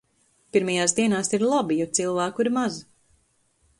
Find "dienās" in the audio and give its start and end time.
0.99-1.29